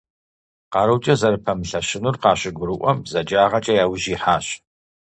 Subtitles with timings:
[0.73, 4.47] Къарукӏэ зэрыпэмылъэщынур къащыгурыӏуэм, бзаджагъэкӏэ яужь ихьахэщ.